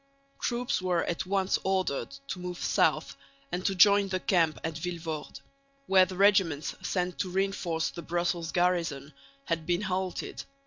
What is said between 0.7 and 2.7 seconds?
were at once ordered to move